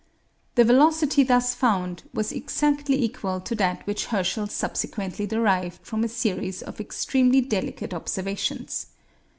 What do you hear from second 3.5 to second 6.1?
that which Herschel subsequently derived from a